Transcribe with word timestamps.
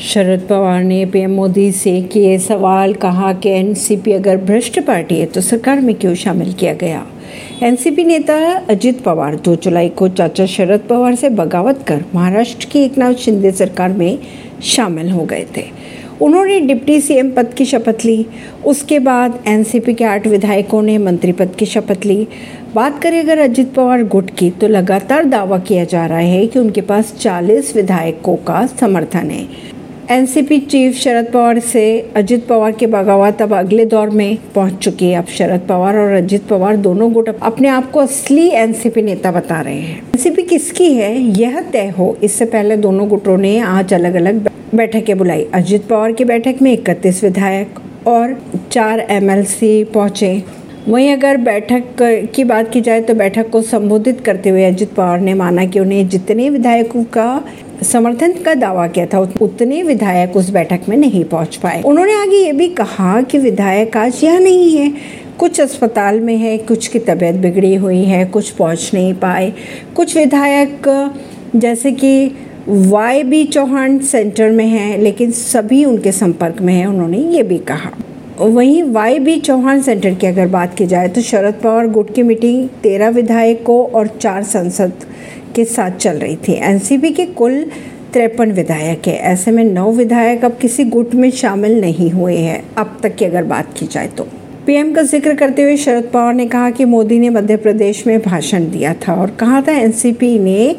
शरद 0.00 0.40
पवार 0.40 0.82
ने 0.82 1.04
पीएम 1.06 1.30
मोदी 1.30 1.70
से 1.72 2.00
किए 2.02 2.38
सवाल 2.38 2.92
कहा 2.94 3.32
कि 3.32 3.48
एनसीपी 3.48 4.12
अगर 4.12 4.36
भ्रष्ट 4.36 4.80
पार्टी 4.80 5.18
है 5.20 5.26
तो 5.26 5.40
सरकार 5.40 5.80
में 5.80 5.94
क्यों 5.94 6.14
शामिल 6.14 6.52
किया 6.52 6.72
गया? 6.74 7.04
एनसीपी 7.62 8.04
नेता 8.04 8.36
अजित 8.70 9.00
पवार 9.00 9.36
दो 9.36 9.56
जुलाई 9.56 9.88
को 9.88 10.08
चाचा 10.08 10.46
शरद 10.46 10.80
पवार 10.80 11.14
से 11.14 11.28
बगावत 11.28 11.84
कर 11.86 12.04
महाराष्ट्र 12.14 12.66
की 12.72 12.78
एकनाथ 12.78 13.14
शिंदे 13.14 13.50
सरकार 13.52 13.92
में 13.92 14.18
शामिल 14.62 15.10
हो 15.10 15.24
गए 15.24 15.46
थे। 15.56 15.64
उन्होंने 16.22 16.60
डिप्टी 16.60 17.00
सीएम 17.00 17.30
पद 17.30 17.52
की 17.54 17.64
शपथ 17.64 18.04
ली। 18.04 18.26
उसके 18.66 18.98
बाद 18.98 19.38
एनसीपी 19.46 19.94
के 19.94 20.04
आठ 20.04 20.26
विधायकों 20.26 20.82
ने 20.82 20.96
मंत्री 20.98 21.32
पद 21.32 21.54
की 21.58 21.66
शपथ 21.66 22.06
ली। 22.06 22.26
बात 22.74 23.02
करें 23.02 23.20
अगर 23.20 23.38
अजित 23.38 23.72
पवार 23.74 24.04
गुट 24.04 24.30
की 24.30 24.50
तो 24.50 24.68
लगातार 24.68 25.24
दावा 25.24 25.58
किया 25.58 25.84
जा 25.84 26.06
रहा 26.06 26.18
है 26.18 26.46
कि 26.46 26.58
उनके 26.58 26.80
पास 26.80 27.14
40 27.20 27.76
विधायकों 27.76 28.36
का 28.36 28.66
समर्थन 28.66 29.30
है। 29.30 29.79
एनसीपी 30.10 30.58
चीफ 30.60 30.94
शरद 30.94 31.26
पवार 31.32 31.58
से 31.60 31.82
अजित 32.16 32.46
पवार 32.46 32.72
के 32.72 32.86
बगावत 32.86 33.42
अब 33.42 33.52
अगले 33.54 33.84
दौर 33.84 34.10
में 34.10 34.38
पहुँच 34.54 34.78
चुकी 34.78 35.10
है। 35.10 35.18
अब 35.18 35.26
शरद 35.28 35.60
पवार 35.60 35.96
और 35.96 36.12
अजित 36.12 36.46
पवार 36.48 36.76
दोनों 36.76 37.12
गुट 37.12 37.28
अपने 37.28 37.68
आप 37.68 37.90
को 37.90 38.00
असली 38.00 38.48
एनसीपी 38.48 39.02
नेता 39.02 39.32
बता 39.32 39.60
रहे 39.60 39.74
हैं। 39.74 39.98
एनसीपी 39.98 40.42
किसकी 40.42 40.92
है, 40.92 41.14
यह 41.40 41.60
तय 41.62 41.88
हो। 41.88 42.16
इससे 42.22 42.44
पहले 42.44 42.76
दोनों 42.76 43.08
गुटों 43.08 43.36
ने 43.38 43.58
आज 43.58 43.94
अलग 43.94 44.14
अलग 44.14 44.48
बैठकें 44.74 45.16
बुलाई। 45.18 45.46
अजित 45.54 45.86
पवार 45.88 46.12
की 46.12 46.24
बैठक 46.24 46.62
में 46.62 46.72
इकतीस 46.72 47.24
विधायक 47.24 47.78
और 48.06 48.38
चार 48.72 49.06
एमएलसी 49.10 49.84
पहुँचे। 49.84 50.59
वहीं 50.88 51.12
अगर 51.12 51.36
बैठक 51.36 51.82
की 52.34 52.44
बात 52.44 52.70
की 52.72 52.80
जाए 52.80 53.00
तो 53.00 53.14
बैठक 53.14 53.50
को 53.50 53.62
संबोधित 53.62 54.20
करते 54.20 54.50
हुए 54.50 54.64
अजित 54.64 54.92
पवार 54.92 55.20
ने 55.20 55.34
माना 55.34 55.64
कि 55.64 55.80
उन्हें 55.80 56.08
जितने 56.08 56.48
विधायकों 56.50 57.04
का 57.04 57.44
समर्थन 57.82 58.32
का 58.32 58.54
दावा 58.54 58.86
किया 58.88 59.06
था 59.06 59.18
उतने 59.40 59.82
विधायक 59.82 60.36
उस 60.36 60.50
बैठक 60.50 60.88
में 60.88 60.96
नहीं 60.96 61.24
पहुँच 61.24 61.56
पाए। 61.56 61.82
उन्होंने 61.82 62.14
आगे 62.14 62.36
ये 62.36 62.52
भी 62.52 62.68
कहा 62.68 63.20
कि 63.22 63.38
विधायक 63.38 63.96
आज 63.96 64.20
यह 64.24 64.38
नहीं 64.38 64.76
है। 64.76 64.92
कुछ 65.38 65.60
अस्पताल 65.60 66.20
में 66.20 66.36
है, 66.36 66.58
कुछ 66.58 66.88
की 66.88 66.98
तबीयत 66.98 67.34
बिगड़ी 67.34 67.74
हुई 67.74 68.02
है, 68.04 68.24
कुछ 68.24 68.50
पहुँच 68.50 68.90
नहीं 68.94 69.14
पाए। 69.14 69.52
कुछ 69.96 70.16
विधायक, 70.16 70.88
जैसे 71.56 71.92
कि 71.92 72.32
वाई 72.68 73.22
बी 73.22 73.44
चौहान 73.44 73.98
सेंटर 73.98 74.50
में 74.50 74.66
हैं, 74.66 74.98
लेकिन 74.98 75.30
सभी 75.30 75.84
उनके 75.84 76.12
संपर्क 76.12 76.60
में 76.60 76.74
हैं, 76.74 76.86
उन्होंने 76.86 77.18
ये 77.18 77.42
भी 77.42 77.58
कहा। 77.58 77.90
वहीं 78.40 78.82
वाई 78.82 79.18
बी 79.18 79.36
चौहान 79.36 79.80
सेंटर 79.82 80.14
की 80.14 80.26
अगर 80.26 80.46
बात 80.48 80.74
की 80.74 80.84
जाए 80.86 81.08
तो 81.08 81.20
शरद 81.20 81.54
पवार 81.54 81.86
गुट 81.86 82.14
की 82.14 82.22
मीटिंग 82.22 82.68
तेरह 82.82 83.08
विधायकों 83.08 83.84
और 83.88 84.06
चार 84.20 84.42
संसद 84.42 85.04
के 85.54 85.64
साथ 85.64 85.90
चल 85.90 86.18
रही 86.18 86.36
थी। 86.38 86.52
एनसीपी 86.52 87.10
के 87.10 87.26
कुल 87.26 87.62
तिरपन 88.12 88.52
विधायक 88.52 89.08
है। 89.08 89.16
ऐसे 89.24 89.50
में 89.50 89.62
नौ 89.64 89.90
विधायक 89.92 90.44
अब 90.44 90.56
किसी 90.58 90.84
गुट 90.84 91.14
में 91.14 91.30
शामिल 91.30 91.80
नहीं 91.80 92.10
हुए 92.10 92.36
हैं। 92.36 92.62
अब 92.78 92.98
तक 93.02 93.16
की 93.16 93.24
अगर 93.24 93.44
बात 93.44 93.74
की 93.78 93.86
जाए 93.86 94.06
तो। 94.08 94.26
पीएम 94.66 94.92
का 94.92 95.02
ज़िक्र 95.02 95.34
करते 95.34 95.62
हुए 95.62 95.76
शरद 95.76 96.10
पवार 96.12 96.34
ने 96.34 96.46
कहा 96.46 96.70
कि 96.70 96.84
मोदी 96.84 97.18
ने 97.18 97.30
मध्य 97.30 97.56
प्रदेश 97.56 98.06
में 98.06 98.18
भाषण 98.22 98.70
दिया 98.70 98.94
था 99.06 99.14
और 99.14 99.30
कहा 99.30 99.60
था 99.60 99.72
एनसीपी 99.72 100.38
ने 100.38 100.74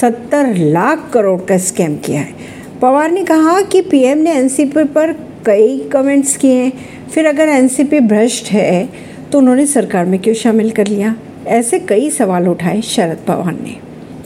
सत्तर 0.00 0.54
लाख 0.56 1.10
करोड़ 1.12 1.40
का 1.40 1.58
स्कैम 1.58 1.96
किया 1.96 2.20
है। 2.20 2.58
पवार 2.82 3.10
ने 3.10 3.24
कहा 3.24 3.60
कि 3.60 3.80
पीएम 3.80 4.18
ने 4.18 4.32
एनसीपी 4.32 4.84
पर 4.84 5.12
कई 5.46 5.78
कमेंट्स 5.92 6.36
किए 6.36 6.54
हैं। 6.54 6.72
फिर 7.14 7.26
अगर 7.26 7.48
एनसीपी 7.48 8.00
भ्रष्ट 8.00 8.46
है 8.46 8.88
तो 9.32 9.38
उन्होंने 9.38 9.66
सरकार 9.66 10.06
में 10.06 10.20
क्यों 10.20 10.34
शामिल 10.34 10.70
कर 10.70 10.86
लिया? 10.86 11.14
ऐसे 11.46 11.78
कई 11.78 12.10
सवाल 12.10 12.48
उठाए 12.48 12.80
शरद 12.80 13.18
पवार 13.26 13.52
ने। 13.52 13.76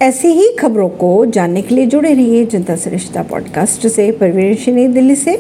ऐसी 0.05 0.29
ही 0.29 0.49
खबरों 0.61 0.89
को 0.89 1.27
जानने 1.27 1.63
के 1.63 1.75
लिए 1.75 1.87
जुड़े 1.87 2.15
रहिए 2.15 2.45
जनता 2.47 2.77
सरिश्ता 2.77 3.23
पॉडकास्ट 3.23 3.87
से। 3.87 4.11
परवीन 4.13 4.93
दिल्ली 4.93 5.17
से। 5.17 5.33